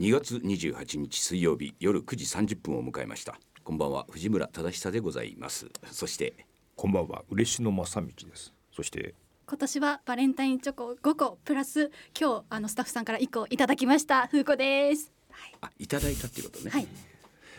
[0.00, 3.38] 2月28日水曜日夜9時30分を迎えました。
[3.62, 5.66] こんばんは藤村忠久でございます。
[5.92, 8.54] そしてこんばんは嬉野正道です。
[8.74, 9.14] そして
[9.46, 14.26] 今年はバレンタインチョコ5個プラス今日あのスタッフさんから1個いただきました。
[14.28, 15.12] 風子です。
[15.60, 16.88] あいただいたっていうことね、はい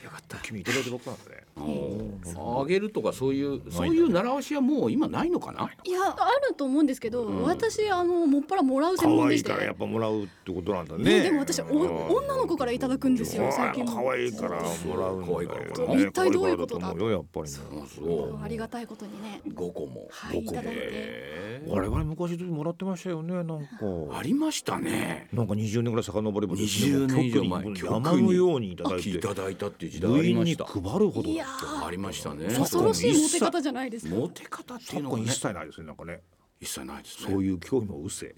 [0.04, 0.38] よかった。
[0.38, 1.42] 君いただいて僕なんだね。
[2.62, 5.70] あげるとかそういうそういう習わしはもう今ないのかな？
[5.84, 7.44] いやあると思うんですけど、うん。
[7.44, 9.52] 私あのもっぱらもらう可専門でして。
[9.52, 11.04] 愛いからやっぱもらうってことなんだね。
[11.04, 13.50] ねでも私お女の子からいただくんですよ。
[13.52, 16.04] 最近も可愛いからもらうんだよ可愛いからね。
[16.04, 16.88] 一体どういうことだ？
[16.88, 17.58] 可愛いからと思うよやっぱりね。
[17.84, 19.42] あそうありがたいことにね。
[19.48, 21.62] 5個も、はいいただいて。
[21.68, 23.58] 我々昔時もらってましたよねなんか。
[24.14, 25.28] ありましたね。
[25.34, 27.64] なんか20年ぐらい遡れば20年以上前。
[27.64, 29.10] 局に山のようにいただいて。
[29.10, 30.80] いただいたっていう時代あ部員にりました。
[30.90, 31.30] 配るほど
[31.86, 32.46] ありましたね。
[32.48, 34.16] 恐ろしいモテ方じゃないですか。
[34.16, 35.24] モテ方っていうのがね。
[35.24, 36.22] 一切ないですねなんかね。
[36.62, 37.32] 一切ないですね。
[37.34, 38.36] そういう興味も失せ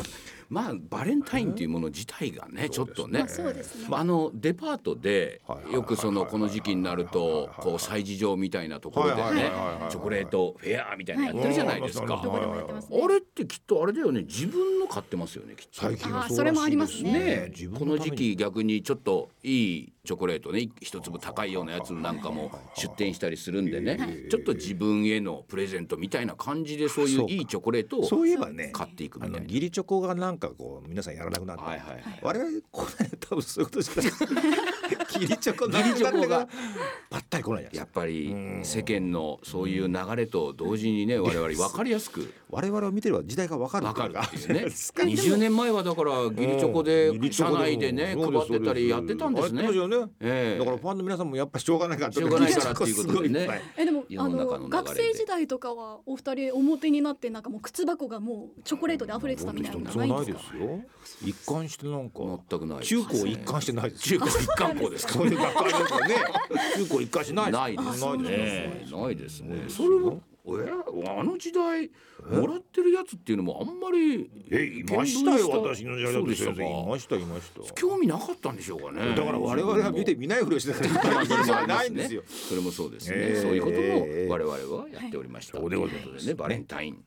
[0.48, 3.26] まあバレンタインっていうもの自体がねちょっとね。
[3.88, 5.40] まあのデパートで
[5.72, 9.50] よくそのこの時期になるとこう催事場みたいなところではいね
[9.90, 12.22] チョコレートフェアみたいなのやってるじゃないですか。
[12.22, 14.22] あれってきっとあれだよね。
[14.22, 15.80] 自分の買ってますよねきっと。
[15.80, 17.50] 最近はそれもありますね。
[17.78, 29.38] この時期逆にちょっといいチョコレートね一粒高いようなやつなんかも出店したりするんでねちょっと自分へのプレゼントみたいな感じでそういういいチョコレートをそういえばね買っていくみたいな。
[29.42, 32.20] 義理チョコがなんかこう皆さんやらなくなって、はいはいはい。
[32.22, 36.48] 我々こないだ多分そういうことじゃない義理チョコなくなが。
[37.10, 37.76] ぱったり来ないじゃないですか。
[37.76, 38.34] やっぱり
[38.64, 42.32] 世間のそういう流れと同時にね我々分かりやすく。
[42.50, 44.60] 我々を見てれば時代がわかる分かるっていうね。
[44.64, 45.02] ですか。
[45.02, 49.62] 20年前はだから義理チョコで社コ内でね配ってたりやってたんですね。
[49.62, 53.48] だからファンの皆さんもやっぱしょうがないからしょうがないからっていうことでね。
[53.76, 54.62] えでも世あの中の流れで。
[54.62, 60.54] の学生時代とかはお二人表になってなんかもう靴箱がもうチョコレートで溢れてたみたいなのそうないですか？
[61.24, 62.20] 一貫してなんか。
[62.48, 64.02] 全くない中高一貫してないです。
[64.02, 65.12] 中高一貫校ですか？
[65.14, 66.14] そういう学会ですからね。
[66.76, 68.86] 中高一貫してないないですないね。
[68.90, 69.64] ないですね。
[69.68, 70.14] それは
[70.46, 70.70] え？
[71.08, 71.90] あの時代
[72.30, 77.74] もらってるやつっていうのもあんまりえいましたよ私の時代だっていましたいました。
[77.74, 79.14] 興味なかったんでしょうかね。
[79.14, 80.84] だから我々は見て見ないふりをしてた。
[81.66, 82.22] ないんですよ。
[82.26, 83.16] それもそうですね。
[83.16, 85.58] ええそういうことええも我々はやっておりました。
[85.58, 86.04] そうでございます。
[86.04, 87.04] ということでね、バレンタイン、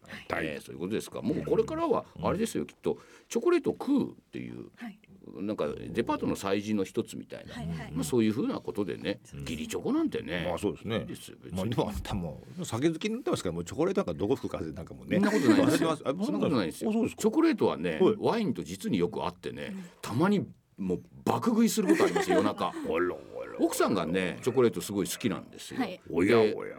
[0.61, 1.21] そういうことですか。
[1.21, 2.97] もうこれからはあれですよ、きっと
[3.29, 4.71] チョコレートを食うっていう。
[5.35, 7.91] はいなんかデパートの催事の一つみたいな、はいはい。
[7.93, 10.99] まあそういうふうなことでね、義理チョコなんてね、まあそうですね。
[10.99, 11.57] いいですよ別に。
[11.57, 15.19] まあでもあんたも酒好きになってますからもうチョコレートなんかどこ吹く風なんかもね。
[15.19, 15.89] そんなことないですよ。
[15.89, 18.15] 忘れてますあそんなことないですチョコレートはね、はい。
[18.19, 22.73] ワインと実によく合ってね、たまにもう爆食いすることありますよ夜中。
[23.59, 25.79] 奥さんがねチョコレートすごい好きなんですよ。
[25.79, 25.99] はい。
[26.09, 26.75] おやおでやおや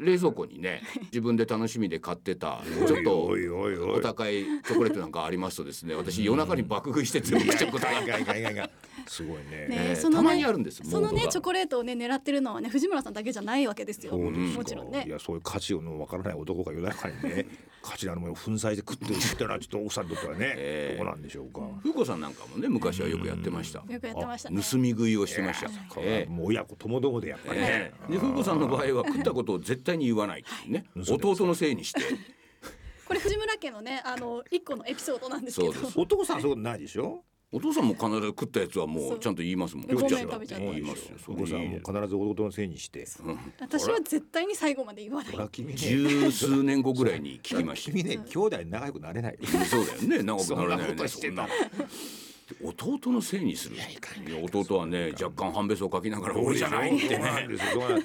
[0.00, 0.82] 冷蔵庫にね
[1.12, 5.94] 自分で楽しみで買ってた ちょっとお高いチョコレートなんかありますとですね。
[5.96, 8.70] 私夜中に爆食いして全部食っちゃうことが。
[9.06, 9.68] すごいね。
[9.68, 14.16] ねえーそのねたまにあるんですそのねチョコレートをね狙ってるのはね藤村さんだけじゃないわけですよ。
[14.16, 15.04] もちろんね。
[15.06, 17.46] いやそういう価値のわからない男が夜中にね
[17.82, 20.96] 価値のあるものを粉砕で食ってるってのはちょっと奥さんにとってはね、ええ。
[20.98, 23.80] どうなんでしょうか、風子さんなんかもね昔はよくやってました。
[23.80, 24.62] よくやってましたね。
[24.62, 25.70] 盗み食いをしてました。
[25.98, 26.32] ええ。
[26.32, 27.66] もう親子ともどもでやっぱりね。
[27.68, 30.84] え、えで風子さんの場合は食ったことを絶対に言わないっていうね。
[30.96, 32.00] 弟のせいにして。
[33.06, 35.72] これ藤村家のねあの一個のエピソードなんですけど。
[35.72, 36.00] そうです。
[36.00, 37.24] 男さんはそういうことないでしょ？
[37.54, 39.16] お父さんも必ず食ったやつはもそう。
[39.18, 39.86] うちゃんと言いますもん。
[39.86, 41.18] ごめん食っちゃ食べちゃった言いますよ。
[41.18, 43.06] そお子さんはもう必ず弟のせいにして。
[43.60, 45.50] 私は絶対に最後まで言わない。
[45.76, 47.90] 十数年後ぐらいに聞きました。
[47.92, 49.38] 君ね兄弟仲良くなれない。
[49.68, 50.22] そうだよね。
[50.22, 51.46] 長くならないよそんなこねとしてた。
[51.46, 51.86] そんな
[52.62, 53.76] 弟のせいにする。
[53.76, 53.84] いや
[54.42, 57.48] 弟はね若干半べそを書きながら俺じゃないってね。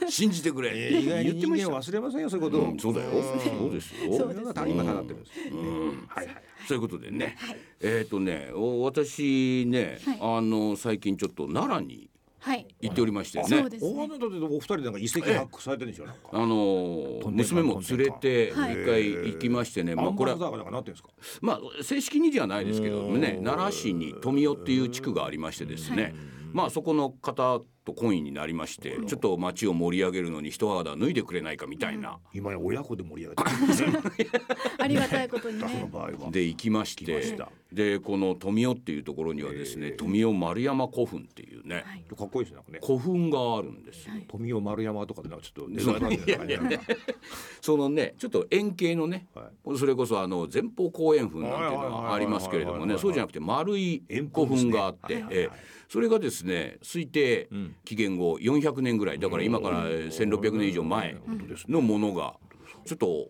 [0.09, 2.63] 信じてくれ意外に人間は忘れませんよそういうこと。
[2.63, 3.09] を、うんそうだよ。
[3.11, 4.17] そうですよ。
[4.17, 4.71] そうですね。
[4.71, 6.05] 今なってるんです、うん。
[6.07, 6.25] はい。
[6.25, 6.35] はい
[6.67, 7.37] そういうことでね、
[7.79, 10.17] えっ、とねお私ね、はい。
[10.37, 12.09] あの最近ちょって奈良に
[12.39, 12.67] はい。
[12.81, 13.91] 行っておりましてね、そうですね。
[13.91, 16.21] 大花だってお二人なんか遺跡発掘されてるんでしょなんか。
[16.31, 21.09] あの娘も連れて一はい回行きましてね、まあこれはアンバサダーかなんかなってるんですか？
[21.41, 26.13] まあ正式にじゃないですけどもね奈良市に富代っていう地区がありましてですね、
[26.53, 34.31] まあそこの方と懇意になりましてちょっと街を盛り上げるのに一肌脱いでくれないかみたいな、今や親子で盛り上げてる。
[34.77, 35.89] ありがたいことにね。
[36.31, 37.37] で行きまして
[37.71, 42.03] でこの富代っていうところにはですね、富代丸山古墳っていうね、はい。
[42.17, 42.79] かっこいいですねね。
[42.85, 44.13] 古墳があるんですよ。
[44.27, 46.93] 富雄丸山とかでなんかちょっとデザイナーみたいな感じなんか
[47.61, 54.03] そのねちょっと円形のね、はそれこそあの前方後円墳なんていうのはありますけれどもねそうじゃなくて丸い
[54.33, 55.49] 古墳があって、
[55.89, 59.19] それがですね推定ん紀元後400年ぐらい。
[59.19, 61.17] だから今から1600年以上前
[61.67, 62.35] のものが。
[62.85, 63.29] ちょっと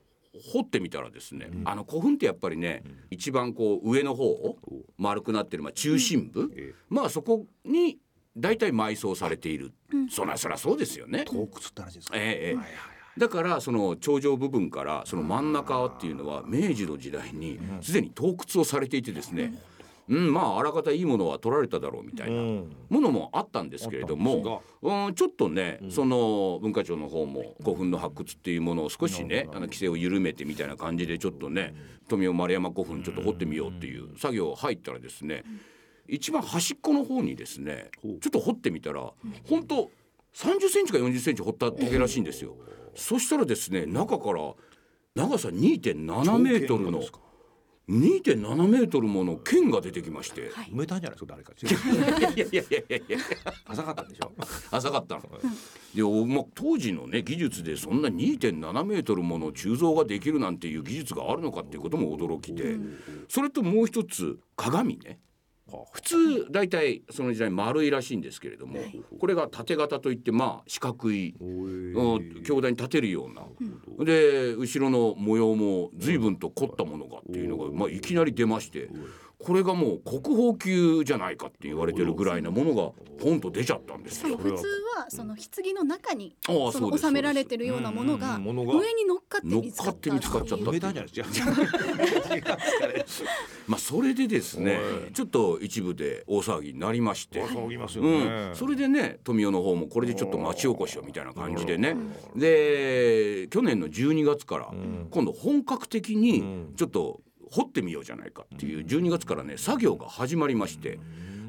[0.54, 4.56] 掘ってみたらですね、あの古墳ってやっぱりね、一番こう上の方
[4.98, 6.76] 丸くなってる、まあ、中心部、ええ。
[6.90, 7.98] まあそこに
[8.36, 9.74] 大体埋葬されている、
[10.12, 11.26] そりゃそりゃそうですよね。
[11.26, 12.18] 洞窟って話ですか？
[12.18, 12.56] ええええ。
[12.56, 12.68] はいはい
[13.18, 19.02] だからその頂上部分からその真ん中っていうのは明治の時代にすでに洞窟をされてい。
[19.02, 19.56] てですね、
[20.09, 22.75] うん、まああらかたいいものは取られただろうみたいなうん。
[22.89, 31.75] ものもあったんですけれども、うん、ちょっとね、その文化庁の方も古墳の発掘っていうものを少しねあの規制を緩めてみたいな感じでちょっとね
[32.07, 35.44] 富雄丸山古墳ちょっと掘ってみようっていう作業入ったらですね
[36.07, 39.12] 一番端っこの方にですねちょっと掘ってみたら
[39.50, 39.92] 本当
[40.33, 42.56] 30センチか40センチ掘った竹らしいんですよ。
[42.95, 44.54] そしたらですね中から
[45.15, 47.01] 長さ2.7メートルの
[47.89, 50.50] 2.7メートルもの剣が出てきまして。
[50.50, 51.54] はい埋めたんじゃないですか誰か。
[51.54, 53.18] いやいやいやいやいや
[53.66, 54.31] 浅かったんでしょ。
[54.72, 55.22] 浅かったの。
[55.95, 62.75] でおまあ、当時のね技術でそんな2.7メートルもの鋳造ができるなんていう技術があるのかっていうことも驚きで、
[63.30, 65.19] それともう一つ鏡ね
[65.92, 68.80] 普通大体その時代丸いらしいんですけれども、
[69.19, 73.44] これが縦型といってまあ四角い、うん強大に立てるような、
[74.06, 78.90] で後ろの模様も随分と凝ったものがっていうのが、まあ、いきなり出まして。
[79.39, 84.36] これがもう国宝級じゃないかって言われてるぐらいなものがポンと出ちゃったんですよ。
[84.36, 84.66] 普通
[84.98, 89.92] はその棺の中にその収められてるようなものが上に乗っかって見つかった。
[89.92, 92.57] かって見つかっちゃった埋めたんじゃないですか。
[93.68, 94.80] まあそれでですねは
[95.10, 95.13] い。
[95.13, 97.44] ちょっと一部で大騒ぎになりまして。
[97.44, 98.56] 騒ぎますようねん、。
[98.56, 101.95] それでね富雄の方もこれでちょっと町おこしをみたいな感じでね。
[102.36, 104.72] で去年の12月から
[105.12, 107.22] 今度本格的にちょっと
[107.52, 111.00] 掘ってみようじゃないかっていう12月からね作業が始まりまして。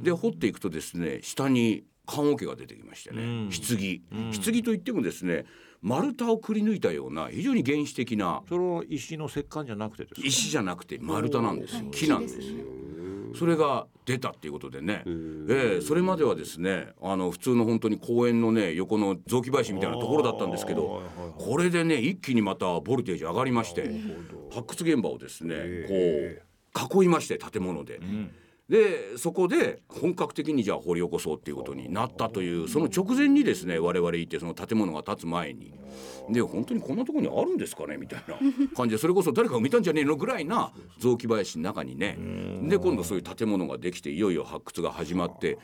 [0.02, 3.50] で掘っていくとですね下に棺桶が出てきましてねうん。
[3.50, 4.32] 棺。
[4.32, 5.44] 棺といってもですね
[5.82, 10.22] 丸太をくり抜いたような非常に原始的なその石の石棺じゃなくてですか？
[10.24, 11.80] 石じゃなくて丸太なんですよ。
[11.80, 12.64] はい木なんですよ。
[13.38, 21.02] それが出たっていうことでね、ええそれまではですねあの普通の本当に公園のね横の雑木林みたいなところだったんですけど
[21.38, 23.90] これでね一気にまたボルテージ上がりまして
[24.50, 25.54] 発掘現場をですね
[26.74, 28.00] こう囲いまして建物で。
[28.68, 35.72] でそこで本格的にじゃあ掘り起こそうっていうことになったというその直前にですね我々いてその建物が建つ前に。
[36.30, 38.36] で本当にこんなところにあるんですかねみたいな
[38.76, 42.18] 感じでそれこそ誰かが見たんじゃねえのぐらいな雑木林の中にね。
[42.64, 45.58] で今度そういう建物ができていよいよ発掘が始まって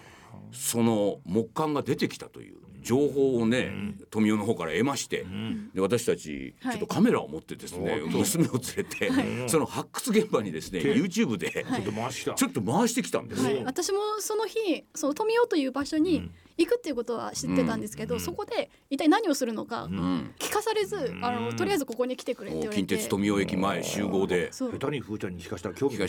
[0.52, 3.72] その木棺が出てきたという情報をね
[4.10, 5.26] 富雄の方から得まして
[5.74, 12.34] で私たちちょっとカメラを持ってですね娘を連れてその発掘現場にですね YouTube でちょっと回した。
[12.34, 13.56] ちょっと回してきたんですよ。
[13.56, 20.34] はい、私もその日その富雄という場所に行くっていうことは知ってたんですけど、そこで一体何をするのかうん。
[20.38, 22.86] 聞かされず、あのとりあえずここに来てくれって言われて。
[22.86, 24.50] 近鉄富雄駅前集合で。
[24.52, 26.00] 下手に風ちゃんに聞かしたら興味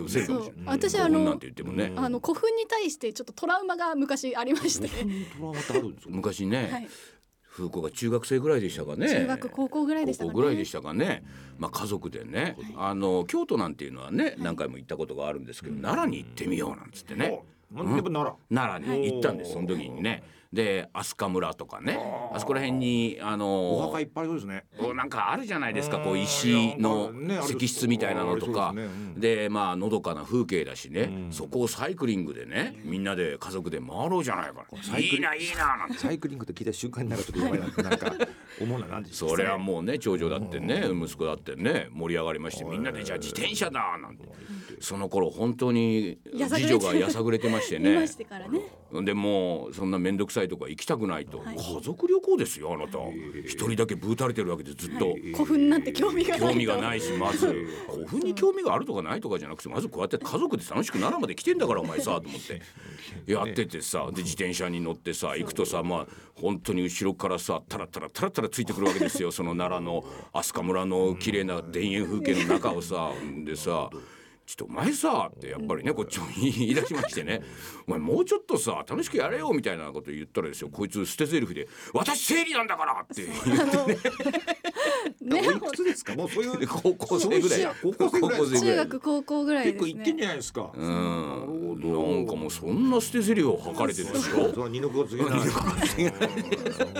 [0.00, 0.64] を失せるかもしれない。
[0.66, 4.94] 私あの古墳なんて言ってもね、あの古墳に対してちょっとトラウマが昔ありまして、ト
[5.42, 6.10] ラウマってあるんですか？
[6.14, 6.88] 昔ね、はい、
[7.50, 9.08] 風子が中学生ぐらいでしたかね。
[9.08, 10.32] 中学高校ぐらいでしたかね。
[10.32, 11.22] 高校ぐらいでしたかね。
[11.58, 17.42] まあ家族でね、あの京都なんていうのはね、何回も行ったことがあるんですけど、奈良に行ってみようなんつってね。
[17.74, 18.34] おなんでもなら。
[18.52, 20.22] 奈良に行ったんです、その時にね。
[20.54, 21.98] で飛鳥村とかね。
[22.32, 24.64] あそこら辺にあおの墓いっぱいそうですね。
[24.94, 25.98] なんかあるじゃないですか。
[25.98, 26.20] こううん。
[26.20, 27.12] 石の
[27.44, 28.72] 石室みたいなのとか。
[29.16, 31.28] でまあのどかな風景だしね。
[31.30, 34.64] そこをサイクリングでねみんなで家族で回ろうじゃないか
[34.98, 35.98] いいないいななんて。
[35.98, 38.12] サイクリングって聞いた瞬間になんかちょっとやばいななんか
[38.62, 44.24] 思うななんでそれはもうね長女だってね息子だってね盛り上がりましてみんなでじゃあ自転車だなんて。
[44.80, 46.18] その頃本当に
[46.48, 48.60] 次女がやさぐれてましていね ましてからね。
[49.02, 51.56] でもうそんな面倒くさいとか行きたくないと、はい。
[51.56, 52.98] 家族旅行ですよあなた。
[53.46, 55.14] 一人だけブーたれてるわけでずっと。
[55.32, 56.46] 古墳なんて興味がないと。
[56.48, 57.46] 興味がないしまず。
[57.90, 62.62] 古墳に興味があるとかないとかじゃなくてまずこうやって家族で楽しく奈良まで来てんだからお前さと思って。
[63.26, 69.30] やっててさで自転車に乗ってさ行くとさまあ本当に後ろからさタラタラタラタラついてくるわけですよ。
[69.30, 73.12] その奈良の飛鳥村の綺麗な田園風景の中をさ
[73.44, 73.90] でさ
[74.46, 77.40] ちょっとお前さってやっぱりねこっちも 言い出しましてね
[77.86, 80.68] お前もうちょっとさ楽しくやれよみたいなこと言ったらですよ。
[80.68, 83.98] こいつ捨て台詞で「私生理なんだから!」って言ってね
[85.30, 86.14] おいくつですか？
[86.14, 87.68] もう そういう高校生ぐらい。
[87.82, 88.60] 高校生ぐらい。
[88.60, 90.70] 中学高校ぐらいです結構行ってんねじゃないですか。
[90.74, 91.64] うん。
[91.84, 91.88] な
[92.22, 94.48] んかもうそんな捨て台詞を吐かれてですよ。
[94.50, 95.40] それは二の子が次ない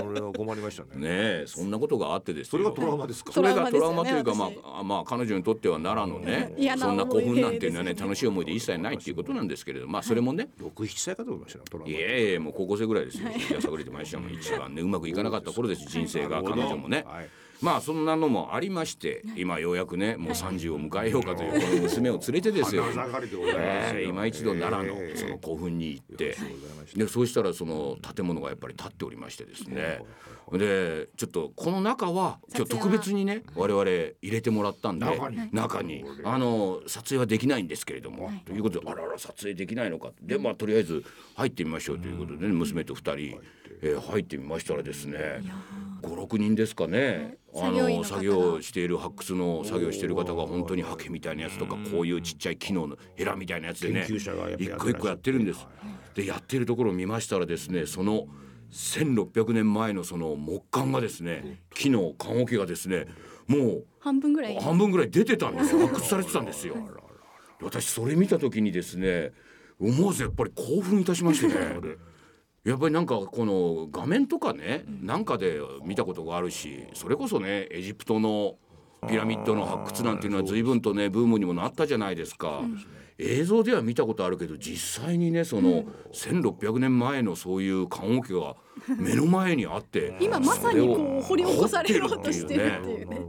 [0.02, 2.50] これは困りましたねねえそんなことがあってですよ。
[2.52, 3.32] それがトラウマですか？
[3.32, 13.28] それがトラウマというか、まあ、あまあ彼女にとっては奈良のねそんな古墳なんていうのはね楽しい思い出一切ないっていうことなんですけれどまあそれもね、六七歳かと思いましたねトラウマいえいえもう高校生ぐらいですよ。
[13.52, 17.04] やさぐれてましたもん一番ねうまくいかなかった頃です人生が彼女もね。
[17.06, 17.28] はい
[17.64, 22.85] まあそんなのもありまして今ようやくねもう30を迎えようかというこの娘を連れてですよ。
[24.06, 26.37] 今一度奈良のえーその古墳に行って。
[26.94, 30.00] でそうしたらその建物がやっぱり建っておりましてですね。
[30.52, 35.06] でちょっとこの中は今日特別にね我々入れてもらったんで
[35.52, 36.04] 中に。
[36.23, 38.42] あの撮影はできないんですけれどもはい。
[38.44, 40.11] ということであらら撮影できないのか。
[40.21, 41.02] でまあとりあえず
[41.37, 43.40] 入ってみましょうということでね娘と2人
[43.83, 45.42] えー入ってみましたらですね
[46.06, 47.37] 56人ですかね。
[47.54, 54.06] あの作業している発掘の作業している方が本当にハケみたいなやつとかこういうちっちゃい木のヘラみたいなやつでね
[54.58, 55.66] 一個一個やってるんです。
[56.14, 58.26] でやってるところを見ましたらですねその
[58.73, 63.06] 1600年前のその木簡がですね木の棺桶がですね
[63.46, 64.56] も半分ぐらい。
[64.56, 65.87] う半分ぐらい出てたんですよ。
[65.87, 66.75] 発掘されてたんですよ。
[67.62, 69.32] 私それ見た時にですね
[69.80, 71.54] 思わずやっぱり興奮いたしましてね。
[72.64, 78.56] やっぱりなんかこの画面とかねなんかで見たことがあるしそれこそねエジプトの
[79.06, 82.62] ピラミッドの発掘なんていうのは随分とねブームにもなったじゃないですか。
[83.18, 88.56] 映像では見たことあるけど実際にねその1600年前のそういう棺桶が
[88.99, 93.21] 目の前にあって 今まさにこう掘り起こされようとしてるって掘いうね。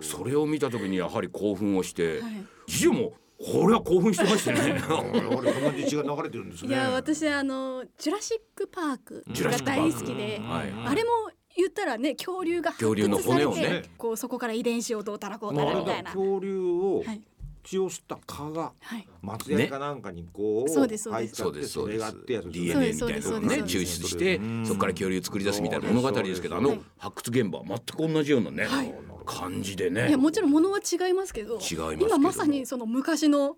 [0.00, 2.44] それを見た時にやはり興奮をしてはい。
[2.68, 4.82] 次女もこれは興奮してましてね。
[4.90, 6.70] 俺こんな血が流れてるんですね。
[6.70, 11.10] いや私あのジュラシックパークが大好きで、はいあれも
[11.56, 13.82] 言ったらね恐竜が発恐竜の掘されて、骨をね。
[13.96, 16.10] こうそこから遺伝子をどうたらこうたらみたいな。
[16.10, 17.22] だ恐竜をはい。
[17.64, 19.06] 血を吸った蚊がはい。
[19.20, 21.36] 松ヤニかなんかにこうそうですそうです。
[21.36, 22.00] そう入っちゃってですそうです。
[22.00, 28.94] それがってやつ DNA みたいなのをそうねです抽出してそこから恐竜作り出すみたいな物語ですけどあの発掘現場は全く同じようなねはい
[29.28, 33.56] 感じでいやねもちろん物は違いますけど、違います今まさにその昔の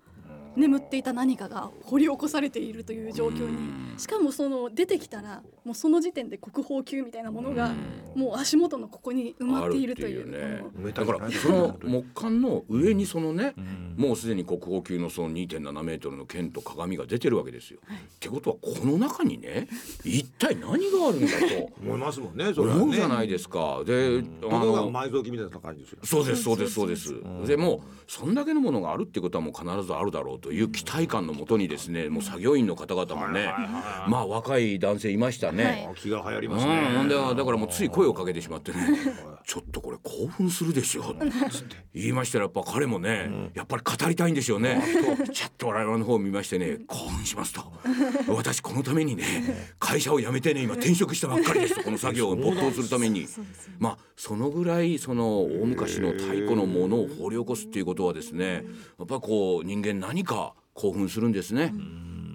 [0.56, 7.72] 眠っていた何かが掘り起こされているという状況にしかもその出てきたらもうその時点で国宝級みたいなものが
[8.14, 10.64] もう足元のここに埋まっているというあるっていうね。
[10.84, 13.54] うんだからその木簡の上にそのね
[13.96, 17.80] もうすでに国宝級のその2.7メートルの剣と鏡が出てるわけですよ。
[17.86, 19.68] ってことはこの中にね
[20.04, 21.70] 一体何があるんだと。
[21.80, 22.82] 思いますもんねそれはね。
[22.82, 23.82] 思うじゃないですか。
[23.84, 25.98] であの埋蔵金みたいな感じですよ。
[26.04, 27.14] そうですそうですそうです。
[27.46, 33.52] でもうそんだけのものがあるってことはもう必ずあるだろうという期待感のもとにですねもう作業員の方々もね
[34.08, 35.64] まあ若い男性いましたね。
[35.64, 35.86] はい。
[35.92, 36.82] あ気が流行りうん、ますね。
[36.94, 37.08] なん。
[37.08, 38.78] でだからもうつい声をかけてしまってね
[39.46, 41.14] 「ちょっとこれ興奮するでしょ」
[41.50, 41.76] つって。
[41.94, 44.80] 言いましたらやっぱ彼もね、やっぱり語りたいんでしょうね。
[45.32, 47.72] ちょっと我々の方を見ましてね興奮しますと
[48.28, 49.24] 私このためにね
[49.78, 53.26] 会社を辞めてね今転職したばっかりですとこの作業を没頭するために。
[53.78, 58.64] まあそのぐらいその大昔の太古のものを掘り起こすっていうことはですね
[58.98, 60.29] やっぱこう人間何か
[60.74, 61.72] 興奮するんですね。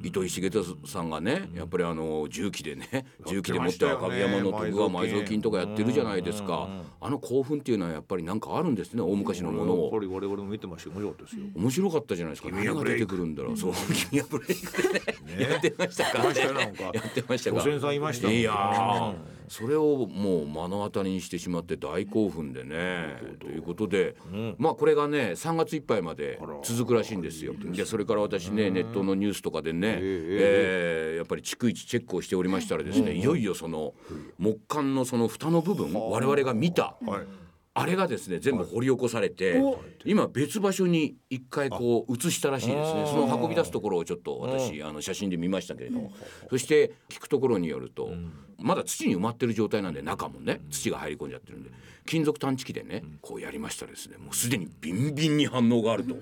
[0.04, 6.70] 糸井重里さんがねやっぱりあの重機でね重機で持って赤城山の徳川埋蔵金とかやってるじゃないですか。
[7.02, 9.92] あの興奮っていうのはやっぱりなんかあるんですね大昔のものを。
[9.92, 11.46] 我々も見てましたよ面白かったですよ。
[11.56, 12.50] 面白かったじゃないですか。
[12.52, 13.58] 何が出てくるんだろう。
[13.58, 13.74] そう
[14.12, 15.02] 君はブレイクでね
[15.40, 16.84] やってましたかやってましたか。
[16.94, 19.16] やってましたいましたもんいやー。
[19.48, 23.18] それをもう目の当たりにしてしまって大興奮でね。
[23.40, 24.16] ということで
[24.58, 27.54] まあこれがね3月いっぱいまで続くらしいんですよ。
[27.58, 33.94] でそれから私ねネットのニュースとかでねえーやっぱり逐一チェックをしておりましたらですねいよいよその
[34.38, 37.45] 木簡のその蓋の部分我々が見たはい
[37.78, 39.82] あれがですね全部掘り起こされてお。
[40.06, 43.06] 今別場所に一回こう移したらしいですね。
[43.06, 46.14] その運び出すところをちょっと私あの写真で見ましたけれども。
[46.50, 48.12] そして聞くところによると
[48.58, 51.72] まだ土に埋まってる状態なんで中もね土が入り込んじゃってるんで
[52.06, 54.16] 金属探知機でねこうやりましたらですね。
[54.18, 56.16] もうすでにビンビンに反応があると。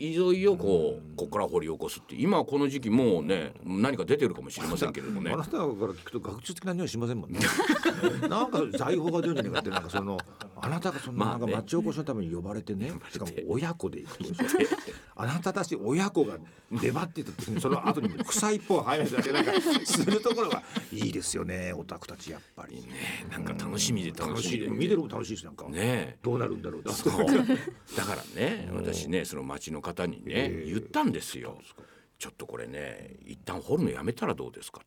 [0.00, 5.30] いよいよこうここから掘り起こすって今この時期もうね何か出てるかもしれませんけれどもね。
[5.30, 7.38] あなたから聞くと学術的な匂いしませんもんね。
[8.26, 10.18] なんか財宝が出るんじゃないかってなんかその
[10.62, 11.40] あなたがそのまあね。
[11.40, 14.24] なんか町おこしのために呼ばれてねしかも親子で行くと
[15.16, 16.38] あなたたち親子が
[16.70, 19.52] 出張ってた時にその後に臭いっぽい入るだけなんか
[19.84, 20.62] するところが
[20.92, 22.76] いいですよねオタクたちやっぱり。
[22.76, 24.66] ねなんか楽しみで楽楽ししみで。
[24.66, 25.64] い見てるのも楽しいですなんか。
[25.68, 25.72] ね。
[25.76, 26.92] えどうなるんだろうだ
[28.04, 31.58] からね私ねその町の方にね言ったんですよ。
[32.20, 34.82] ちょっとこれね一旦掘るのやめたらどうですか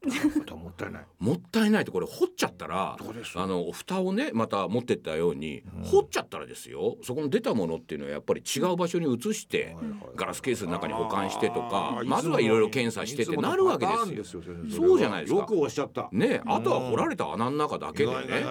[0.45, 1.05] ともったいない。
[1.17, 2.95] もったいないとこれ掘っちゃったら
[3.35, 6.95] あの蓋をねまた持ってったように、掘っちゃったらですよ。
[7.01, 9.75] そこの出たものっていうのはやっぱり違う場所に移して、
[10.15, 14.43] ガラスケースの中に保管してとかあーまずはいろいろ検査してってなるわけですよ。
[14.69, 15.39] そうじゃないですか。
[15.39, 16.09] よくおっしゃった。
[16.11, 18.45] ねあとは掘られた穴の中だけでね。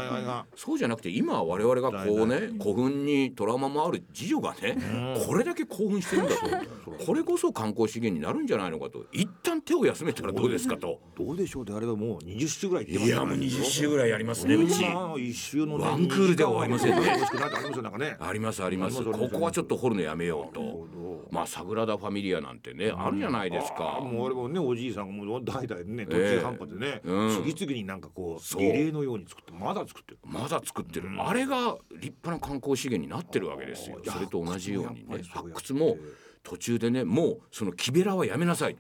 [0.57, 4.77] そうじゃなくて今は我々がこうね古墳にトラウマもある次女がね
[5.25, 6.91] これだけ興奮してるんだと。
[7.07, 10.99] これこそ観光資源になるんじゃないののかと一旦手を休めたらどうですかと。
[11.17, 14.83] どうでしょうであればもう20周ぐらいいやもう20周ぐらいやりますねうち。
[14.89, 18.17] まあ一周のねワンクールでは終わりませんね。
[18.19, 19.05] ありますあります。
[19.05, 20.89] ここはちょっと掘るのやめようと。
[21.31, 23.99] まあサグラダ・ファミリアなんてねあるじゃないですあか。
[24.01, 27.45] ーもうあれもねおじいさんがもう代々ね途ええ中半端でね、うん。
[27.45, 30.19] 次々になんかこうリレーのように作ってまだ作ってる。
[30.25, 33.99] まだ作ってる、あれが立派な観光資源になってるわけですよ。
[34.05, 35.97] それと同じようにね発掘もやっ
[36.43, 38.77] 途中でねもうその木べらはやめなさい、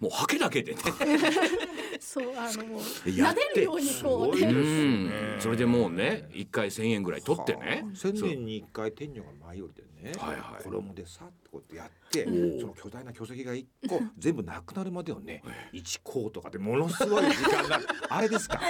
[0.00, 0.78] もうハケだけでね。
[1.98, 4.52] そうあのもうやって撫でるようにこうね。
[4.52, 5.10] ね。
[5.40, 7.86] それでもうね一回1,000円ぐらい取ってね。
[7.94, 10.62] 千年に一回天女が舞い降りてね、はいはい。
[10.62, 12.60] 衣でさってこうやってやって、おお。
[12.60, 18.60] その巨大な巨石が一個 全部なくなるまでをね一甲とかでものすごい時間が あれですか。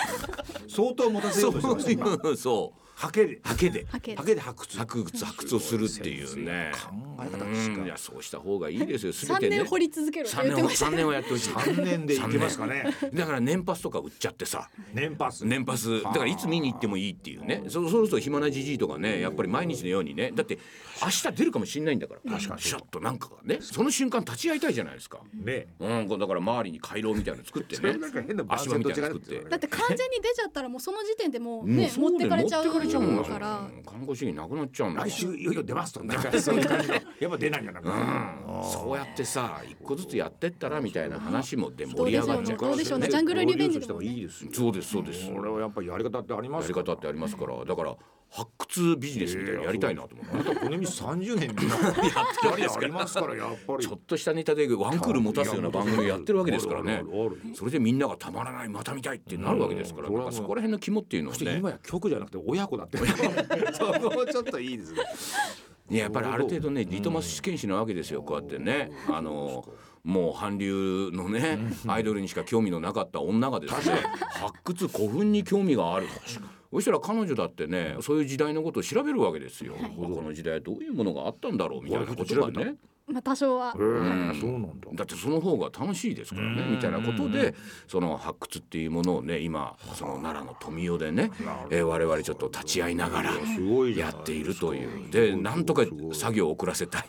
[0.68, 2.36] 相当持たせようとしてました今そう。
[2.36, 2.80] そう。
[2.96, 4.78] ハケでハケではけハケで発掘。
[4.78, 6.72] 発掘発掘をするっていうね。
[6.82, 7.76] 考え方ですか。
[7.76, 7.84] うん。
[7.84, 9.12] いやそうした方がいいですよ。
[9.12, 9.58] 全三てね。
[9.58, 10.86] 年掘り続けるって3年は言ってました。
[10.86, 11.50] 三年はやってほしい。
[11.50, 12.86] 3年でいけますかね。
[13.12, 14.70] だから年パスとか売っちゃってさ。
[14.94, 15.44] 年パス。
[15.44, 16.02] 年パス。
[16.02, 17.64] だからいつ見に行ってもいいっていうね。
[17.68, 20.32] そうそうすると暇なじじいとかねやっぱり毎日のようにね。
[20.34, 20.58] だって
[21.02, 22.32] 明日出るかもしれないんだから。
[22.32, 25.20] 確かにシャッとなんかがねその瞬間立ち会いたいじゃないですか。
[25.34, 25.68] ね。
[25.78, 29.48] うんこうだから周りに回廊みたいなの作って それねなんか変な足場みたいなの作って。
[29.48, 33.58] だって完全に出ちゃったらもうその時点でもうもね持ってかれちゃう持ってかれちゃうんだから。
[33.58, 36.94] うん看護師になくなっちゃうんだ来週いよいよ出ますとなんかそういう感じの。
[36.94, 37.80] やっぱ出ないんだな。
[37.80, 38.64] うん。
[38.64, 43.08] そうやってさ一個ずつやってったらみたいな話もでど盛りうでしょうね上がっちゃうどうでしょうね。
[43.08, 44.06] ジャングルリベンジでもね。
[44.06, 45.30] いいですよそうですそうです。
[45.32, 46.82] これはやっぱりやり方ってありまやすから。
[46.82, 47.64] り方ってありますから。
[47.64, 47.96] だから
[48.30, 53.86] 発掘ビジネスみたいなのやりたいなと思ってこの道30年やってありますからやっぱり。
[53.86, 57.02] ちょっとしたネタでワンクール持たすような番組をやってるわけですからね。
[57.54, 60.08] それでみんながたまらないまた見たいってなるわけですから。
[60.08, 61.56] そこら辺の肝っていうのはね。
[61.56, 62.98] 今や局じゃなくて親子だって。
[63.72, 65.00] そこもちょっといいですね。
[65.88, 68.22] いややっぱりある程度ねリトマス試験紙なわけですよ。
[68.22, 69.64] こうやってねあの
[70.02, 73.96] もう韓流のねアイドルにしか興味のなかった女がですね
[74.30, 76.06] 発掘古墳に興味がある
[76.72, 82.76] そしたら彼女だってねそういう時代のことを調べるわけですよ、この時代はどういうものがあったんだろうみたいなことがね
[83.08, 83.68] まあ多少は。
[83.68, 84.88] へえそうなんだ。
[84.92, 87.54] だってその方が楽しいですからねみたいなことで
[87.86, 91.30] その発掘っていうものをね今その奈良の富代でね、
[91.70, 93.32] えー我々ちょっと立ち会いながら
[93.96, 95.10] やっているという。
[95.10, 97.04] でなんとか作業を遅らせたい。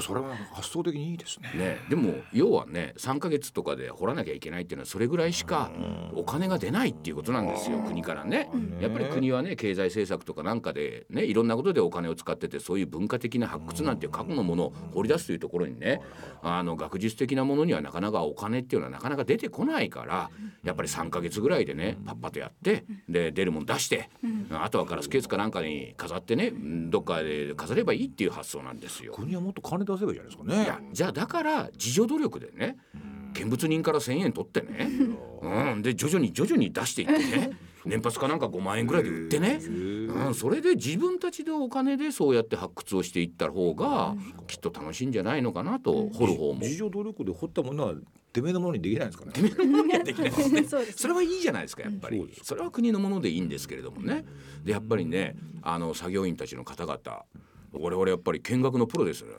[0.00, 1.52] それは発想的にいいですね。
[1.54, 5.70] ね、でも要はね3ヶ月とかで掘らなきゃいけないっていうのはそれぐらいしか
[6.14, 8.50] お金が出ないっていうことなんですよ国からね。
[8.80, 16.00] やっぱり国はね経済政策とかなんかでねいろんなことでお金を使っててそういう文化的な発掘なんていう過去のものを掘り出すというところにね
[16.42, 20.30] あの学術的なものにはなかなかお金っていうのはなかなか出てこないから
[20.62, 24.10] やっぱり3ヶ月ぐらいでねパッパとやってで出るもん出して
[24.50, 26.52] あとはガラスケースかなんかに飾ってね
[26.90, 29.12] どっかで飾ればいいっていう発想なんですよ。
[29.12, 32.76] 国はもっと金出せばいいじゃないですかいやねじゃあだから自助努力でね
[33.34, 34.88] 見物人から1,000円取ってね、
[35.42, 37.50] うん、で徐々に徐々に出していってね
[37.84, 44.14] 年パスかなんか5万円ぐらいで売ってね、うん、それで自分たちでお金でそうやって発掘をしていった方が
[44.46, 46.60] きっと楽しいんじゃないのかなと掘る方も。
[46.60, 47.94] 自助努力で掘ったものは
[48.34, 54.24] てめえのものにできないんですかねできないですねそすそれはいいじゃないですかやっぱりそれは国のものでいいんですけれどもね
[54.64, 57.00] でやっぱりねあの作業員たちの方々
[57.72, 59.30] 我々やっぱり見学のプロですね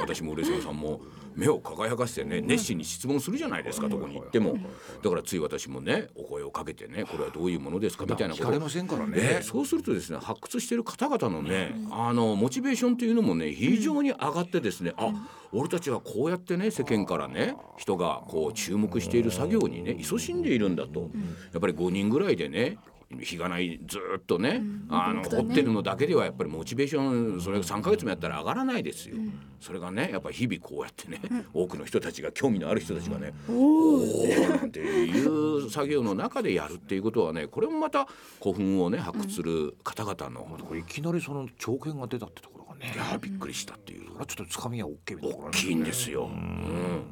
[0.00, 1.00] 私も嬉野さんも
[1.34, 4.56] 目を輝かせてね熱心に質問するじゃないですかどこに行っても。
[5.02, 8.44] だからつい私もねお声をかけてねこれはどういうものですかみたいなこと。
[8.44, 9.12] 聞かれませんからね。
[9.16, 15.12] ええそうするとですね発掘している方々のね、あのモチベーションというのもね非常に上がってですね、あ
[15.52, 21.10] 俺たちはこうやってね世間からね人がこう注目している作業にね勤しんでいるんだと、
[21.52, 22.78] やっぱり5人ぐらいでね
[23.18, 25.48] 日がないずーっとね、あの本当だね。
[25.48, 29.16] 掘ってるのだけではやっぱりモチベーションそれが3ヶ月もやったら上がらないですよ。
[29.60, 31.20] それがねやっぱり日々こうやってね、
[31.52, 38.06] 多くの人たちが興味のある人たちがね、おおなんていう作業の中でやるっていうことはねこれもまた
[38.40, 44.06] 古墳をね発掘する方々の、これいきなりその長剣が出たってところがねいやーびっくりしたっていう。
[44.06, 46.26] これはちょっとつかみは OK みたい大きいんですよ。
[46.26, 46.28] う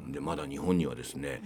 [0.09, 1.41] ん、でまだ日本にはですね、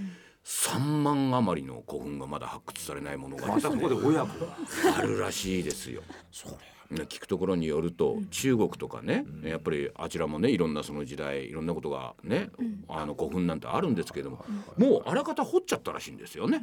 [0.45, 4.58] 3万余りの古墳がまだ発掘されないものがねまたここで親子が
[4.97, 6.01] あるらしいですよ。
[6.32, 12.49] それね聞くところによると中国とかね、やっぱりあちらもねいろんなその時代いろんなことがね、
[12.88, 14.45] あの古墳なんてあるんですけども、
[14.77, 16.62] もうあらかた掘っちゃったらしいんですよね。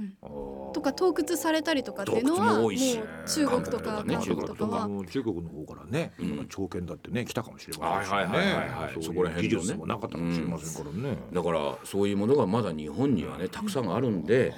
[0.73, 14.55] とか洞窟されたりとかっていうのはもう中国とかね中国とか中国の方からね、今長剣だってね来たかもしれませんしね、はいはいはいはいはいそこら辺技術もなかったかもしれませんからね、だからそういうものがまだ日本にはねたくさんあるんで、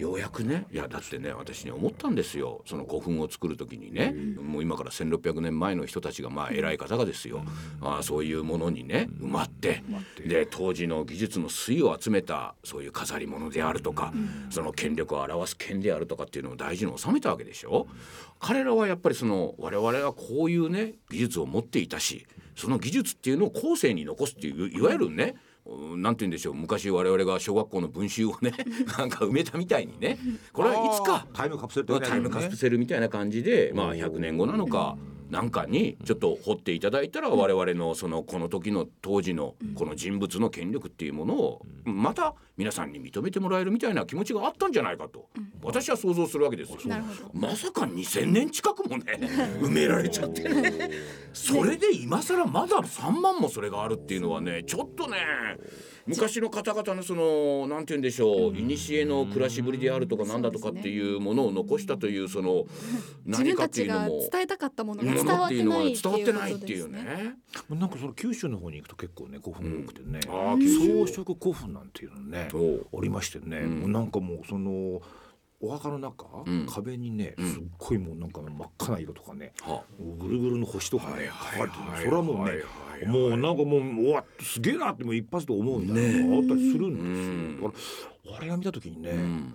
[0.00, 0.66] ようやくね。
[0.72, 2.62] いやだってね私ね思ったんですよ。
[2.66, 4.14] その古墳を作る時にね。
[4.40, 7.44] もう今から1,600年前の人たちがまあ偉い方がですよ、
[7.80, 9.82] ああそういうものにね埋まって。
[10.26, 14.12] で当時の技術の粋を集めたそういう飾り物であるとか、
[14.50, 17.86] その権力を表す剣であるとかっていうのを大事に収めたわけでしょ。
[18.38, 26.54] 彼らはやっぱりその我々はこういうね技術を持っていたしその技術っていうのを後世に残すっていういわゆるね、なんて言うんでしょう。
[26.54, 28.52] 昔我々が小学校の文集をね
[28.98, 30.18] なんか埋めたみたいにね。
[30.52, 31.26] これはいつか。
[31.32, 34.96] タイムカプセルタイムカプセルみたいな感じで、まあ100年後なのか
[35.30, 45.28] なんかにちょっと掘っていただいたら我々のそのこの時の当時のこの人物の権力っていうものをまた皆さんに認めてもらえるみたいな気持ちがあったんじゃないかと
[45.62, 46.78] 私は想像するわけですよ。
[47.32, 49.04] まさか2,000年近くもね
[49.60, 50.42] 埋められちゃって。
[51.32, 55.18] それで今更まだ3万もそれがあるっていうのはねちょっとね
[56.06, 62.64] 昔の方々のそのなんて言うんでしょう古の暮らしぶりであるとかなんだとかっていうものを残したというその
[63.26, 67.14] 自分たちがも伝えたかったものが伝ものわっていうの伝わってないこっていうとですね。
[67.14, 67.34] ね。
[67.78, 73.80] なんかその九州の方に行くと結構ね古墳多くてね、あ装飾古墳なんていうのねありましてね、ん。
[73.80, 75.00] もうなんかもうその
[75.62, 76.66] お墓の中、ん。
[76.66, 77.52] 壁にねん。
[77.52, 79.82] すっごいもうなんか真っ赤な色とかね、は
[80.18, 82.66] ぐるぐるの星とかねはい書かれてるはいそれはもうね、はいはい
[83.06, 89.54] もうなんかもううわすげえなってもう一発で思うみたいなのがあったりするんですよ、あれが見た時にね、うん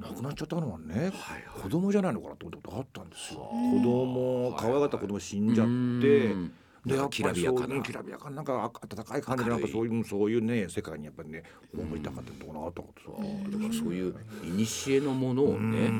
[0.00, 1.12] 亡くなっちゃったのはね、はい
[1.62, 6.52] 子供じゃないのかなと思ったことがあったんですよ、子供可愛がった子供死んじゃって、うん。
[6.86, 7.82] でやっぱりきらびやかな。
[7.82, 11.42] きらびやかななんか温かい感じでなんかそういうそういうね世界にやっぱりね
[11.74, 15.90] 潜りたかったのかなと思ってさ、だからそういう古のものをね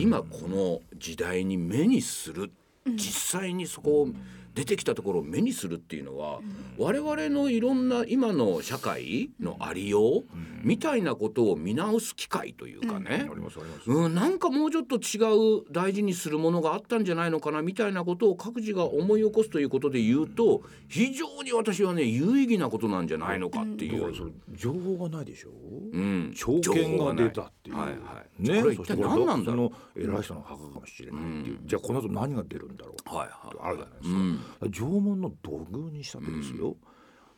[0.00, 2.50] 今この時代に目にする
[2.86, 4.08] 実際にそこを
[4.54, 6.40] 出てきたところを目にするっていうのは
[6.76, 10.24] 我々のいろんな今の社会のありよう
[10.62, 13.28] みたいなことを見直す機会というかね。
[13.86, 24.12] うん、なんかもうちょっと違う大事にするものがあったんじゃないのかなみたいなことを各自が思い起こすということで言うと非常に私はね有意義なことなんじゃないのかっていう。
[24.54, 25.50] 情報がないでしょ、
[25.92, 28.42] うん、証券が出たっていう、はいはい。
[28.42, 28.62] ね。
[28.62, 30.00] これ一体何なんだそろう？
[30.00, 33.14] の偉い人の墓かもしれないっていう、じゃあこの後何が出るんだろう？
[33.14, 33.56] はいはい。
[33.62, 34.39] あるじゃないですか、うん
[34.70, 36.76] 縄文の土偶にしたってですよ、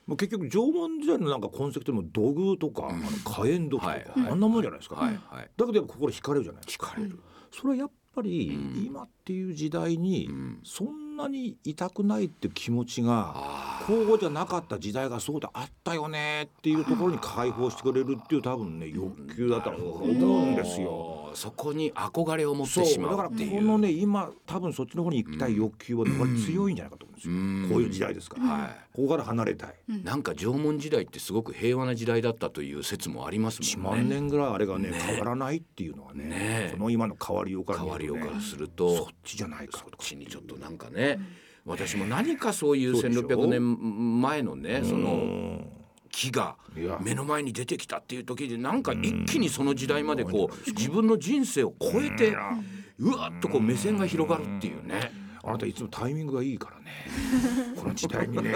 [0.06, 4.02] もう結局縄文時代のなんかコンセプトも土偶とか、あの火炎土器とか、はい。
[4.30, 5.20] あんなもんじゃないですか、はい。
[5.28, 5.50] はい。
[5.56, 6.86] だけどやっぱ心惹かれるじゃないですか。
[6.88, 7.18] 惹かれる。
[7.50, 10.28] それはやっぱり今っていう時代に
[10.64, 21.18] そんなに痛くないって気持ちがあこうじゃなかった時代がそうであったよねっていうところに解放してくれるっていう多分ね欲求だと思うんですよ。
[21.18, 22.84] ーそこに憧れを持っそう。
[22.84, 27.68] てしまだからこのね今多分そっちの方に行きたい欲求はねこれ強いんじゃないかと思うんですよ、うん。
[27.70, 34.00] こういう時代ですから、はここから離れたい、い、なんか縄文時代ってすごく平和な時代だったという説もあります1もんね。
[34.02, 36.68] 万年ぐらいあれがね変わらないっていうのはねね。
[36.72, 41.01] その今の変わりようから変わりようからするそとっちじゃないかそっとかちにちょっとなんかね
[41.64, 45.66] 私も何かそういうそうでしょ1600年前のねそのうん
[46.12, 46.56] 木が
[47.00, 52.36] 目の前に出てきたっていう時でなんか一気にその時代までこう自分の人生を超えて
[52.98, 55.22] うわっとこう目線が広がるっていうね。
[55.44, 56.92] あなたいつもタイミングがいいからね。
[57.76, 58.52] この時代にね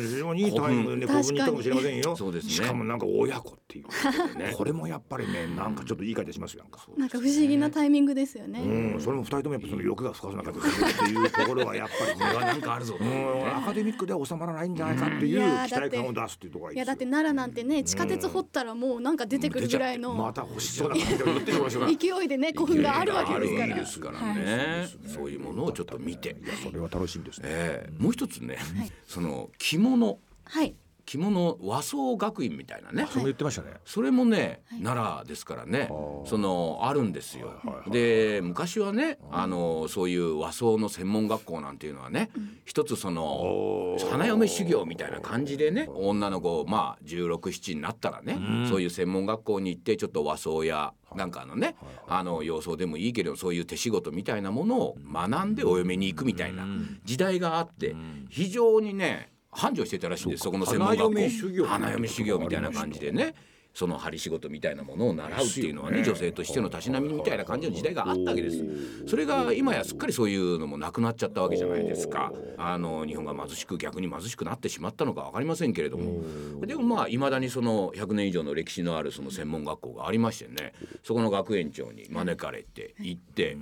[0.00, 2.16] 非常にいいタイミングでね古墳ここに行ったかもしれませんよ。
[2.16, 2.52] そうですね。
[2.52, 4.52] しかもなんか親子っていうね。
[4.56, 6.86] これもやっぱりねなんかちょっといい感じがしますよなんか。
[6.96, 8.60] なんか不思議なタイミングですよね。
[8.60, 23.76] うん、それも二人ともやっぱその欲が深そうな感じがするっていうところはやっぱりこれはなんかあるぞとうんアカデミックでは収まらないんじゃないかっていう期待感を出すっていうところがいやだって奈良なんてね地下鉄掘ったらもうなんか出てくるぐらいまのた欲しそうな感じで言ってきましょうが勢いでね古墳があるわけですかいいら。
[23.76, 28.58] ですからね、そういうものをちょっと見て、いやそれは楽しみですね、ええもう一つね、
[29.06, 30.74] その着物はい。
[31.08, 33.68] 着物和装学院みたいなね、それも言ってましたね。
[33.86, 35.88] それもね、奈良ですからね。
[36.26, 37.54] そのあるんですよ。
[37.90, 42.28] で昔はねあのそういう和装の専門学校なんていうのはね、
[42.66, 51.74] 一つその花嫁修行みたいな感じでね女の子まあ1617になったらね、そういう専門学校に行ってちょっと和装やなんかあのね、
[52.06, 56.66] あの洋装でもいいけどそういう手仕事みたいなものを学んでお嫁に行くみたいな
[57.04, 57.96] 時代があって
[58.28, 61.04] 非常にね繁盛してたらしいんですそこの専門学校。
[61.08, 63.34] 花嫁修行花嫁修行みたいな感じでね
[63.78, 68.64] その針仕事みたいなものを習うっていうのはね女性としてのたしなみみたいな感じの時代があったわけです。
[69.06, 72.32] それが今やすっかりそういうのもなくなっちゃったわけじゃないですか。
[72.56, 76.24] あの日本が貧しく逆に貧しくなってしまったのか分かりませんけれども。
[76.66, 80.72] でもまあいまだにその100年以上の歴史のあるその専門学校がありましてね。
[81.04, 83.56] そこの学園長に招かれて行って。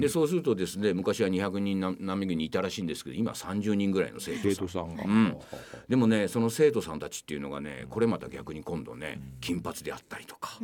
[0.00, 4.66] でそうするとですね昔は200人何何名にいたらしいんですけど今30人ぐらいの生徒生さん。
[4.66, 5.38] 徒さんが、うん、
[5.88, 10.58] でもねその生徒さんたちっていうのがねこれまた逆に今度ね金髪であったりとか、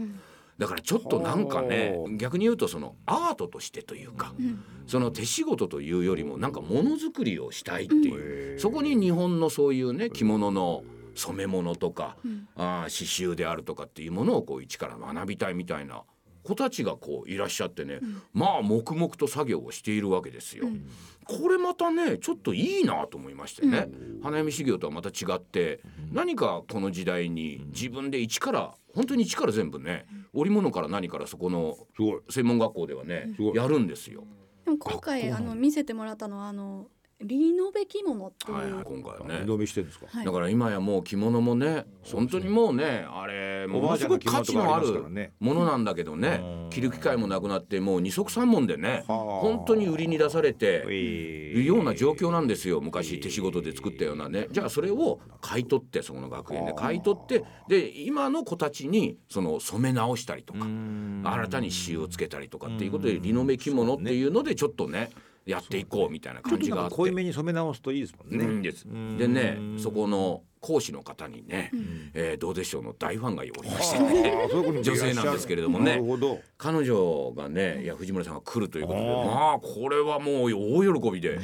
[0.59, 4.63] だからちょっとなんかね逆に言うとそのアートとしてというか、うん。
[4.87, 10.83] その手仕事というよりもなんかものづくりをしたいっていう、そこに日本のそういうね着物の
[11.15, 12.49] 染め物とか、うん。
[12.57, 16.03] あー刺繍であるとかっていうものをこう一から学びたいみたいな
[16.49, 18.01] 子たちがこういらっしゃってね、
[18.33, 20.67] まあ黙々と作業をしているわけですよ。
[20.67, 20.89] うん。
[21.25, 23.89] これまたねちょっといいなと思いましてね、
[24.23, 25.81] 花嫁修行とはまた違って、
[26.11, 32.21] 何かこの時代に自分で一から本当に一から全部ね織物から何からそこのすごい。
[32.31, 34.25] 専門学校ではねやるんですよ。
[34.65, 36.89] でも今回あの見せてもらったのはあの
[37.21, 39.47] リノベ着物っていう、はいはい、今回はね二。
[39.47, 40.25] 度見してるんですか、はい。
[40.25, 49.19] だから今やもう着物もね本当にもうねあれものすごく価値のあるものなんだけどねうん着る機会もなくなってもう二足三門でねはあ。
[49.41, 51.49] 本当に売りに出されてい。
[51.49, 52.81] いるような状況なんですよ。
[52.81, 54.47] 昔手仕事で作ったようなね。
[54.53, 56.73] じゃあそれを買い取ってそこの学園で。
[56.73, 65.11] 買い取ってで今の子たちにその染め直したりとか新たに刺繍をつけたりとかっていうことでリノベ着物っていうのでちょっとね
[65.49, 66.83] やっていこうみたいな感じがあって。
[66.83, 68.87] なんか濃いめに染め直すといいですもんね、んです。
[69.19, 71.71] でねそこの講師の方にね、
[72.15, 74.49] えーどうでしょうの大ファンがおりましてね。
[74.83, 75.93] 女性なんですけれどもね。
[75.93, 76.41] なるほど。
[76.59, 81.39] 彼女がねいや藤村さんが来るということでまあこれはもう大喜びで、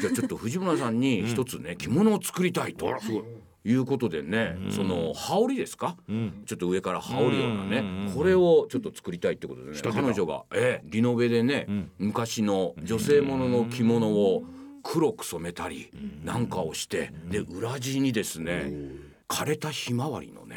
[0.00, 2.92] じゃあちょっと藤村さんに一つね着物を作りたいと。
[3.64, 5.96] いうことでね、その羽織ですか、
[6.46, 11.66] ちょっと上から羽織るようなね、これをちょっと作りたいってことでね、彼女が、ええリノベでね、
[11.98, 14.44] 昔の女性ものの着物を
[14.82, 15.90] 黒く染めたり
[16.22, 18.72] なんかをして、で裏地にですね、
[19.28, 20.56] 枯れたひまわりのね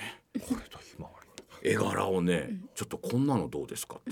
[1.64, 4.12] 絵柄をね、ちょっとこんなのどうですかって、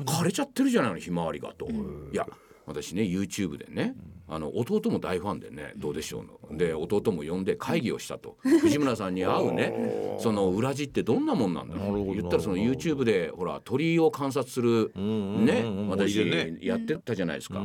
[0.00, 2.26] 枯れちゃってるじゃないのひまわりがと、いや
[2.66, 3.94] 私ね YouTube でね、
[4.34, 6.56] あの弟も大ファンでねどうでしょうの。
[6.56, 8.38] で弟も呼んで会議をしたと。
[8.42, 10.16] 藤村さんに会うね。
[10.18, 12.14] その裏地ってどんなもんなんだろう。
[12.14, 16.58] 言ったらその YouTube でほら鳥を観察するね私ね。
[16.62, 17.62] やってたじゃないですか。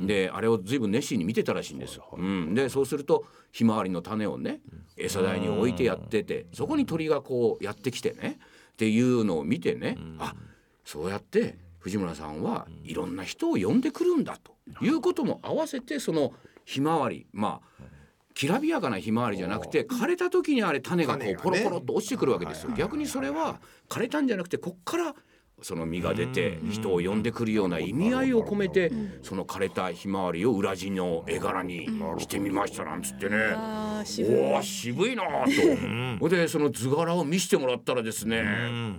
[0.00, 1.96] であれをずいぶん熱心に見てたらしいんです。
[1.96, 2.04] よ。
[2.16, 4.60] うん、でそうするとひまわりの種をね
[4.96, 8.38] 餌台に置いてやっててそこに鳥がこうやってきてね
[8.72, 10.34] っていうのを見てね、あ
[10.84, 16.32] そうやって藤村さんはいろんな人を呼んでくるんだということも合わせてその
[16.64, 17.84] ひまわりまあ
[18.34, 22.72] きらびやかなひまわりじゃなくて枯れた時にあれ種がこうポロポロっと落ちてくるわけですよ。
[22.76, 25.14] 逆にそれは枯れたんじゃなくてこっから
[25.62, 28.92] その実が出て人を呼んでくるような意味合いを込めて
[29.22, 31.86] その枯れたひまわりを裏地の絵柄に
[32.18, 33.36] してみましたなんつってね。
[33.56, 35.46] おお渋いなあ
[36.20, 36.28] と。
[36.28, 38.44] でその図柄を見せてもらったらですね、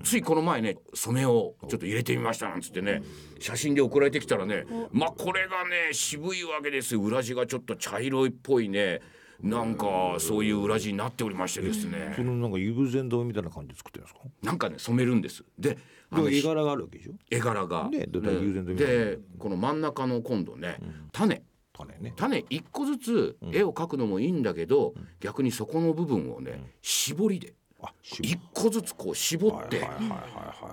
[0.04, 3.04] ついこの前ね染めをちょっと入れてみましたなんつってね。
[3.40, 7.02] 写真で送られてきたらねまあこれがね渋いわけですよ。
[7.02, 9.02] 裏地がちょっと茶色いっぽいね
[9.42, 12.14] なんかそういう裏地になっておりましてですね。
[12.16, 14.22] そのなんか友禅堂みたいな感じで作ってるんですか？
[14.44, 15.44] なんかね染めるんです。
[15.60, 15.78] で
[16.12, 17.14] 絵柄があるわけでしょ？
[17.30, 17.90] 絵柄が。
[17.90, 20.78] ねでこの真ん中の今度ね、
[21.12, 21.42] 種。
[21.74, 22.14] 種ね。
[22.16, 27.54] 種一個ずつ絵を描くのもいいんだけど、逆にそこの部分をね絞りで。
[27.80, 29.88] あ一個ずつこう絞って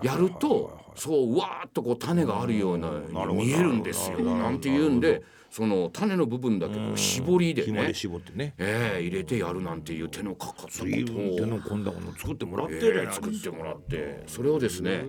[0.02, 2.92] やるとそううわーっとこう種があるような
[3.30, 4.20] 見えるんですよ。
[4.20, 5.22] なんて言うんで
[5.54, 7.94] その種の部分だけこう絞りでね。
[7.94, 8.54] 絞ってね。
[8.58, 10.78] ええ入れてやるなんていう手のかかったこと。
[10.78, 14.24] 随分手をの込んだものを作ってもらってえるえ作ってもらって。
[14.26, 15.04] それをですね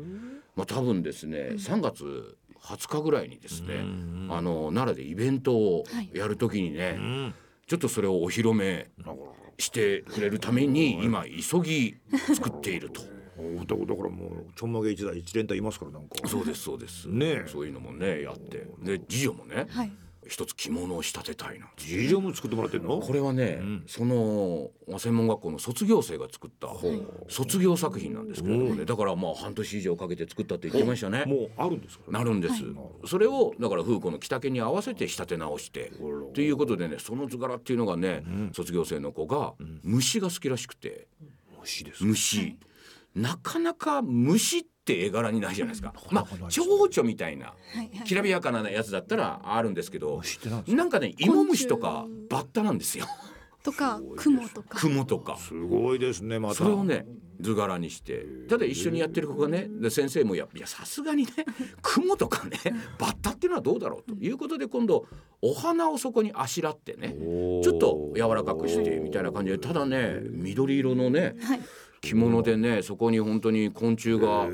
[0.56, 3.80] まあ多分ですね3月20日ぐらいにですね
[4.30, 7.34] あの奈良でイベントをやるときにね
[7.66, 8.92] ちょっとそれをお披露目
[9.58, 11.98] してくれるために今急ぎ
[12.36, 13.02] 作っていると。
[13.02, 16.10] だからだからもうちょんまげ一台一連隊いますからなんか。
[16.28, 17.10] そうですそうです。
[17.10, 17.44] ねえ。
[17.48, 18.68] そういうのもねやって。
[18.84, 19.92] で次女もね、はい
[20.28, 21.68] 一つ着物を仕立てたいな。
[21.78, 23.00] 事情も作ってもらってんの？
[23.00, 26.70] これはね、そのまあ専門学校の卒業生が作った
[27.28, 31.26] 卒業作品なんですけれどもね、だからまあ半年以上かけて作ったって言ってましたね。
[31.26, 32.12] もうあるんですか？
[32.12, 32.56] なるんです、
[33.06, 35.92] それをだから風子の着丈に合わせて仕立て直して
[36.34, 41.08] ということでねその図柄っていうのがね、卒業生の子が虫が好きらしくて。
[41.62, 42.58] 虫です虫、
[43.16, 45.94] なかなか虫って絵柄にないじゃないですか。
[46.12, 50.22] まあ蝶々みたいなはいはいきらびやかなやつだったらあるんですけど
[50.68, 53.06] なんかね芋虫とかバッタなんですよ。
[53.64, 54.80] とか雲とか。
[54.80, 55.38] 雲とか。
[55.38, 56.56] すごいですねまた。
[56.56, 57.06] それをね
[57.42, 58.26] 図柄にして。
[58.48, 61.32] ただ一緒にやってる子がねで先生もやいやさすがにね
[61.82, 62.60] 雲とかね
[63.00, 65.08] バッタっていうのはどうだろうということで今度
[65.42, 67.16] お花をそこにあしらってね
[67.64, 71.62] ちょっと柔らかくしてみたいな感じでただね緑色のねはい
[72.06, 74.48] 着物でねそこに本当に昆虫が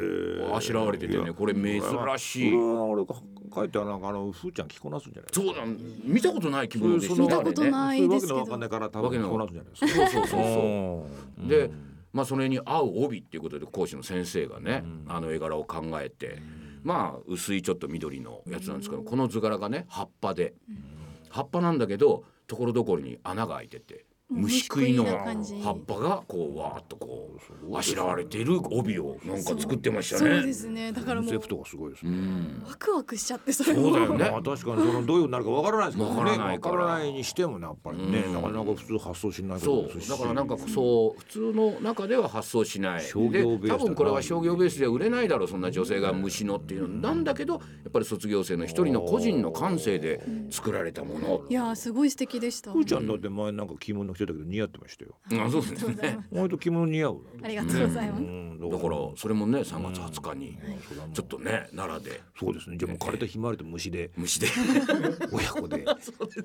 [0.55, 1.81] あしらわれててねこれ珍
[2.17, 2.53] しい。
[2.55, 3.15] 俺が
[3.53, 8.37] 書いてあるなんかあのふーちゃん着こなすんじゃないそうなん見たことない着物で見たこといないですけど。
[8.39, 10.09] わけのわかんないから多分着こなすんじゃないですか。
[10.09, 11.05] そうそうそうそ
[11.45, 11.71] うで
[12.13, 16.39] まあそれに合う帯っていうことで講師の先生がね、あの絵柄を考えて、
[16.83, 20.53] まあ薄いちょっと緑のやつなんですけど、この図柄がね葉っぱで、
[21.29, 24.05] 葉っぱなんだけどところどころに穴が開いてて。
[24.31, 27.37] 虫食いの葉っぱがこうわーっとこ
[27.69, 30.45] うあしらわれている帯をなんか作ってましたそうね。
[30.45, 30.91] ですね。
[30.91, 32.11] だからセプトがすごいですね。
[32.11, 32.63] うん。
[32.67, 34.29] ワクワクしちゃってそれそうだよね。
[34.31, 36.15] まあ確かにそのどういうふうになるかわからないですからね。
[36.15, 36.75] わからないから。
[36.75, 38.33] わからないにしてもねやっぱりね、うん。
[38.33, 40.09] なかなか普通発想しないこそうとですし。
[40.09, 43.01] だからなんかそう普通の中では発送しない。
[43.01, 47.01] 商業ベース多分これは商業ベースでは売れないだろうそんな女性が虫のっていうの。
[47.01, 55.15] なんだけどやっぱり卒業生の一人の個人の感性で作られたものいやーすごい素敵でしたふーちゃんだって前なんか着物着てたけど似合ってましたよ。
[55.45, 56.19] あそうですね。
[56.31, 57.17] 割と着物似合う。
[57.43, 58.59] ありがとうございます、うん。
[58.59, 58.97] だから。
[59.15, 60.57] それもね3月20日に
[61.13, 62.21] ちょっとね奈良で。
[62.39, 62.77] そうですね。
[62.77, 64.11] じゃあもう枯れたひまわりと虫で。
[64.15, 64.47] 虫で。
[65.31, 65.83] 親子で。
[65.83, 65.93] や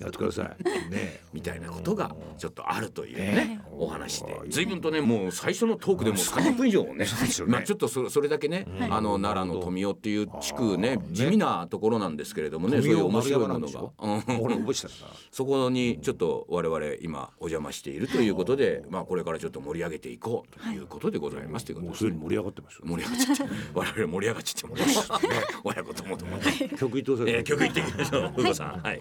[0.08, 0.90] ってください。
[0.90, 1.20] ね。
[1.32, 4.40] みたいなことがちょっとあるというねねお話で。
[4.48, 7.06] 随分とねもう最初のトークでもう30分以上ね
[7.46, 13.80] まあちょっとそそれだけねあの奈良の富雄っていう地区ね地味なところなんですけれどもねそういう面白いものが。
[13.98, 14.40] うん。
[14.40, 14.94] 俺覚えてたな。
[15.30, 21.64] そこにちょっと我々今お邪魔しているということで、まあこれからちょっと盛り上げていこうということでございます。
[21.66, 21.74] とい。
[21.74, 22.82] うことですねもうすでに盛り上がってますよ。
[22.84, 25.10] 盛り上がっちゃって我々盛り上がっちゃってます
[25.64, 26.42] 親子ともともね、
[26.78, 27.68] 曲言ってくだ曲い。
[27.68, 29.00] ってみましょう風子さんはい。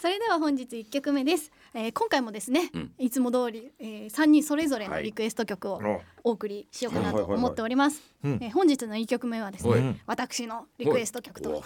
[0.00, 2.92] それでは本日1曲目です、えー今回もですね、うん。
[2.98, 5.04] いつも通り、えー、3人それぞれのはい。
[5.04, 5.98] リクエスト曲をあ。
[6.22, 7.36] お送りしようかなとはいはいはい。
[7.36, 8.32] はい思っております、うん。
[8.40, 9.82] えー本日の1曲目はですはい。
[9.82, 11.62] ね私のリクエスト曲と。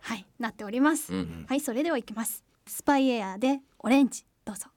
[0.00, 1.46] はいなっております、うん。
[1.48, 2.44] はいそれではいきます。
[2.66, 4.24] スパイエアでオレンジ。
[4.44, 4.66] どうぞ